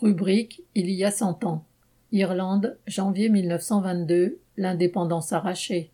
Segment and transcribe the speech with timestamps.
[0.00, 1.64] Rubrique Il y a cent ans.
[2.12, 5.90] Irlande, janvier 1922, l'indépendance arrachée.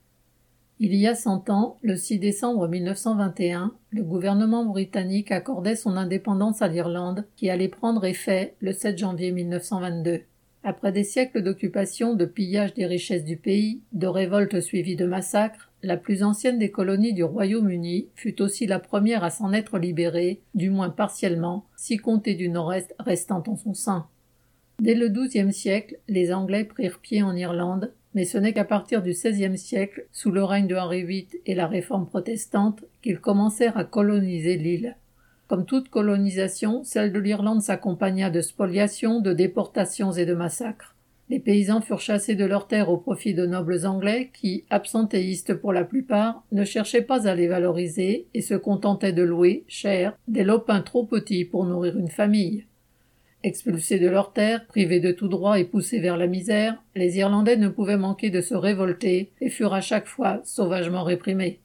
[0.79, 6.61] Il y a cent ans, le 6 décembre 1921, le gouvernement britannique accordait son indépendance
[6.61, 10.21] à l'Irlande, qui allait prendre effet le 7 janvier 1922.
[10.67, 15.71] Après des siècles d'occupation, de pillage des richesses du pays, de révoltes suivies de massacres,
[15.83, 20.41] la plus ancienne des colonies du Royaume-Uni fut aussi la première à s'en être libérée,
[20.55, 24.07] du moins partiellement, si comptée du nord-est restant en son sein.
[24.81, 29.03] Dès le XIIe siècle, les Anglais prirent pied en Irlande, mais ce n'est qu'à partir
[29.03, 33.77] du XVIe siècle, sous le règne de Henri VIII et la réforme protestante, qu'ils commencèrent
[33.77, 34.97] à coloniser l'île.
[35.47, 40.95] Comme toute colonisation, celle de l'Irlande s'accompagna de spoliations, de déportations et de massacres.
[41.31, 45.73] Les paysans furent chassés de leurs terres au profit de nobles anglais qui, absentéistes pour
[45.73, 50.45] la plupart, ne cherchaient pas à les valoriser et se contentaient de louer, cher, des
[50.45, 52.67] lopins trop petits pour nourrir une famille.
[53.43, 57.59] Expulsés de leurs terres, privés de tout droit et poussés vers la misère, les Irlandais
[57.59, 61.61] ne pouvaient manquer de se révolter et furent à chaque fois sauvagement réprimés.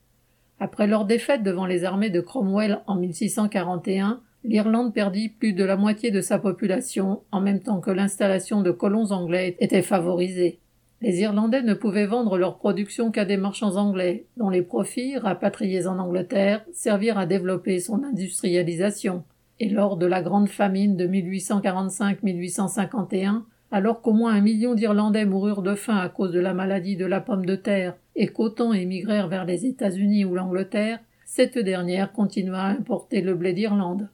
[0.60, 5.78] Après leur défaite devant les armées de Cromwell en 1641, l'Irlande perdit plus de la
[5.78, 10.60] moitié de sa population, en même temps que l'installation de colons anglais était favorisée.
[11.02, 15.88] Les Irlandais ne pouvaient vendre leur production qu'à des marchands anglais, dont les profits, rapatriés
[15.88, 19.24] en Angleterre, servirent à développer son industrialisation.
[19.62, 25.62] Et lors de la grande famine de 1845-1851, alors qu'au moins un million d'Irlandais moururent
[25.62, 29.30] de faim à cause de la maladie de la pomme de terre et qu'autant émigrèrent
[29.30, 34.10] vers les États-Unis ou l'Angleterre, cette dernière continua à importer le blé d'Irlande.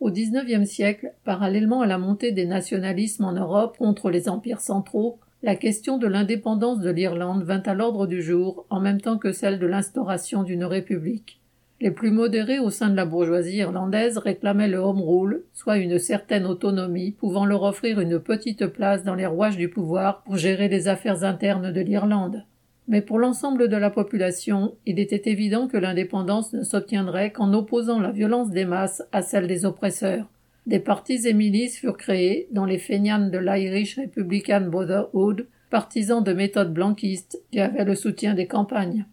[0.00, 5.20] Au XIXe siècle, parallèlement à la montée des nationalismes en Europe contre les empires centraux,
[5.44, 9.30] la question de l'indépendance de l'Irlande vint à l'ordre du jour en même temps que
[9.30, 11.40] celle de l'instauration d'une république.
[11.80, 16.00] Les plus modérés au sein de la bourgeoisie irlandaise réclamaient le home rule, soit une
[16.00, 20.66] certaine autonomie pouvant leur offrir une petite place dans les rouages du pouvoir pour gérer
[20.66, 22.42] les affaires internes de l'Irlande.
[22.88, 28.00] Mais pour l'ensemble de la population, il était évident que l'indépendance ne s'obtiendrait qu'en opposant
[28.00, 30.26] la violence des masses à celle des oppresseurs.
[30.66, 36.32] Des partis et milices furent créés, dont les feignants de l'Irish Republican Brotherhood, partisans de
[36.32, 39.04] méthodes blanquistes, qui avaient le soutien des campagnes.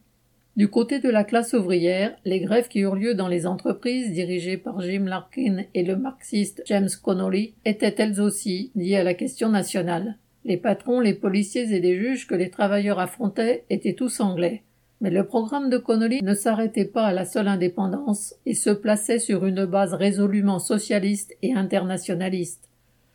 [0.56, 4.56] Du côté de la classe ouvrière, les grèves qui eurent lieu dans les entreprises dirigées
[4.56, 9.50] par Jim Larkin et le marxiste James Connolly étaient elles aussi liées à la question
[9.50, 10.18] nationale.
[10.48, 14.62] Les patrons, les policiers et les juges que les travailleurs affrontaient étaient tous anglais.
[15.02, 19.18] Mais le programme de Connolly ne s'arrêtait pas à la seule indépendance et se plaçait
[19.18, 22.70] sur une base résolument socialiste et internationaliste.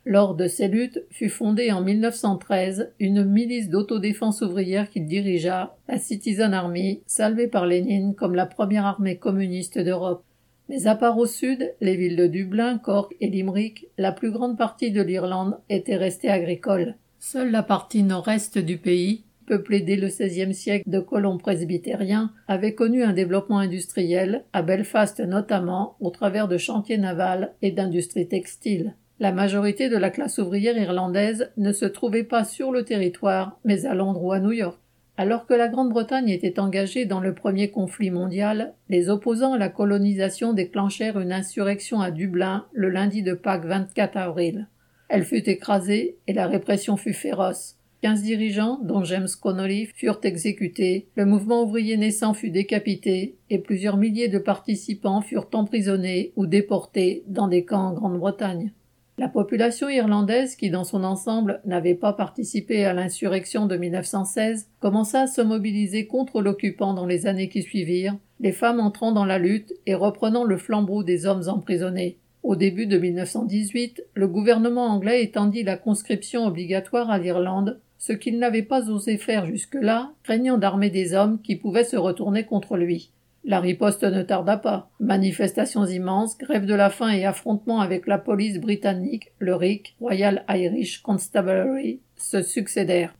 [0.04, 5.98] Lors de ces luttes fut fondée en 1913 une milice d'autodéfense ouvrière qu'il dirigea, la
[5.98, 10.24] Citizen Army, salvée par Lénine comme la première armée communiste d'Europe.
[10.68, 14.58] Mais à part au sud, les villes de Dublin, Cork et Limerick, la plus grande
[14.58, 16.96] partie de l'Irlande était restée agricole.
[17.22, 22.74] Seule la partie nord-est du pays, peuplée dès le XVIe siècle de colons presbytériens, avait
[22.74, 28.94] connu un développement industriel, à Belfast notamment, au travers de chantiers navals et d'industries textiles.
[29.18, 33.84] La majorité de la classe ouvrière irlandaise ne se trouvait pas sur le territoire, mais
[33.84, 34.80] à Londres ou à New York.
[35.18, 39.68] Alors que la Grande-Bretagne était engagée dans le premier conflit mondial, les opposants à la
[39.68, 44.68] colonisation déclenchèrent une insurrection à Dublin le lundi de Pâques 24 avril.
[45.12, 47.76] Elle fut écrasée et la répression fut féroce.
[48.00, 53.96] Quinze dirigeants, dont James Connolly, furent exécutés, le mouvement ouvrier naissant fut décapité, et plusieurs
[53.96, 58.72] milliers de participants furent emprisonnés ou déportés dans des camps en Grande-Bretagne.
[59.18, 65.22] La population irlandaise, qui dans son ensemble n'avait pas participé à l'insurrection de 1916, commença
[65.22, 69.38] à se mobiliser contre l'occupant dans les années qui suivirent, les femmes entrant dans la
[69.38, 72.19] lutte et reprenant le flambeau des hommes emprisonnés.
[72.42, 78.38] Au début de 1918, le gouvernement anglais étendit la conscription obligatoire à l'Irlande, ce qu'il
[78.38, 83.12] n'avait pas osé faire jusque-là, craignant d'armer des hommes qui pouvaient se retourner contre lui.
[83.44, 84.90] La riposte ne tarda pas.
[85.00, 90.44] Manifestations immenses, grève de la faim et affrontements avec la police britannique, le RIC, Royal
[90.48, 93.14] Irish Constabulary, se succédèrent.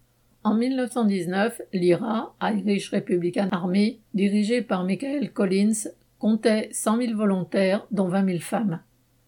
[0.45, 8.09] En 1919, l'IRA, Irish Republican Army, dirigée par Michael Collins, comptait 100 000 volontaires, dont
[8.09, 8.81] 20 000 femmes.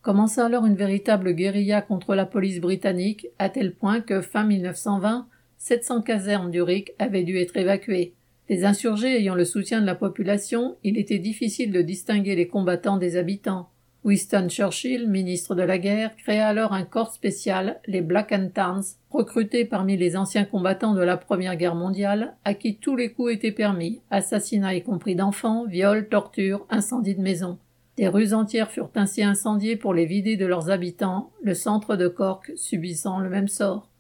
[0.03, 5.29] Commença alors une véritable guérilla contre la police britannique, à tel point que, fin 1920,
[5.59, 8.13] 700 casernes du RIC avaient dû être évacuées.
[8.49, 12.97] Les insurgés ayant le soutien de la population, il était difficile de distinguer les combattants
[12.97, 13.69] des habitants.
[14.03, 18.83] Winston Churchill, ministre de la guerre, créa alors un corps spécial, les Black and Tans,
[19.09, 23.35] recrutés parmi les anciens combattants de la Première Guerre mondiale, à qui tous les coups
[23.35, 27.59] étaient permis, assassinats y compris d'enfants, viols, tortures, incendies de maisons.
[27.97, 32.09] Des rues entières furent ainsi incendiées pour les vider de leurs habitants, le centre de
[32.09, 33.91] Cork subissant le même sort.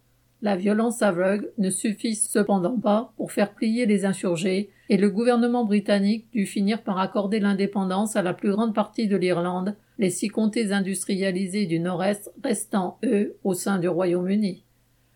[0.41, 5.65] La violence aveugle ne suffit cependant pas pour faire plier les insurgés, et le gouvernement
[5.65, 10.29] britannique dut finir par accorder l'indépendance à la plus grande partie de l'Irlande, les six
[10.29, 14.65] comtés industrialisés du Nord-Est restant, eux, au sein du Royaume-Uni.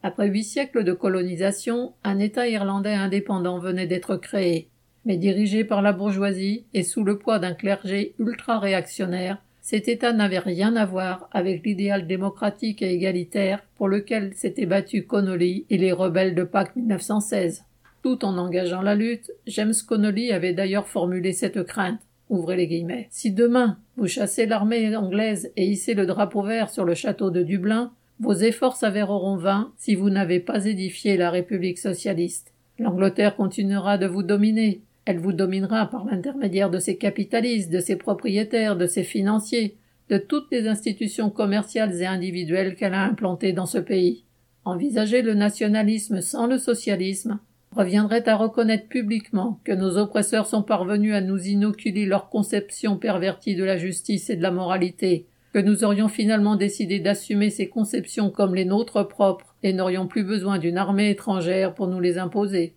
[0.03, 4.71] Après huit siècles de colonisation, un État irlandais indépendant venait d'être créé,
[5.07, 10.39] mais dirigé par la bourgeoisie et sous le poids d'un clergé ultra-réactionnaire, cet État n'avait
[10.39, 15.93] rien à voir avec l'idéal démocratique et égalitaire pour lequel s'étaient battus Connolly et les
[15.93, 17.65] rebelles de Pâques 1916.
[18.03, 22.01] Tout en engageant la lutte, James Connolly avait d'ailleurs formulé cette crainte.
[22.29, 23.07] Ouvrez les guillemets.
[23.11, 27.43] Si demain vous chassez l'armée anglaise et hissez le drapeau vert sur le château de
[27.43, 32.53] Dublin, vos efforts s'avéreront vains si vous n'avez pas édifié la République socialiste.
[32.79, 37.97] L'Angleterre continuera de vous dominer, elle vous dominera par l'intermédiaire de ses capitalistes, de ses
[37.97, 39.77] propriétaires, de ses financiers,
[40.09, 44.25] de toutes les institutions commerciales et individuelles qu'elle a implantées dans ce pays.
[44.65, 47.39] Envisager le nationalisme sans le socialisme
[47.71, 53.55] reviendrait à reconnaître publiquement que nos oppresseurs sont parvenus à nous inoculer leur conception pervertie
[53.55, 58.31] de la justice et de la moralité, que nous aurions finalement décidé d'assumer ces conceptions
[58.31, 62.75] comme les nôtres propres et n'aurions plus besoin d'une armée étrangère pour nous les imposer.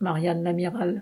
[0.00, 0.98] Marianne l'amiral